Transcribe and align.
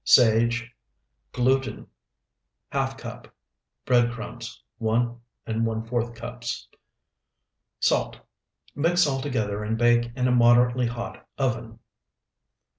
Sage. 0.03 0.73
Gluten, 1.31 1.85
½ 2.71 2.97
cup. 2.97 3.35
Bread 3.85 4.11
crumbs, 4.11 4.63
1¼ 4.81 6.15
cups. 6.15 6.67
Salt. 7.79 8.17
Mix 8.73 9.05
all 9.05 9.21
together 9.21 9.63
and 9.63 9.77
bake 9.77 10.11
in 10.15 10.27
a 10.27 10.31
moderately 10.31 10.87
hot 10.87 11.27
oven. 11.37 11.77